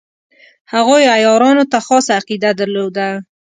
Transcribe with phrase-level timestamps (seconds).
[0.73, 3.07] هغوی عیارانو ته خاصه عقیده درلوده.